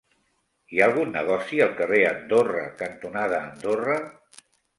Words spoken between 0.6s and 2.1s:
Hi ha algun negoci al carrer